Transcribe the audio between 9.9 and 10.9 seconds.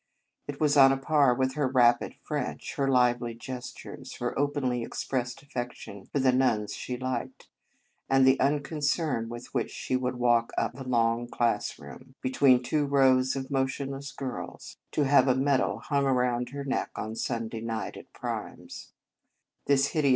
would walk up the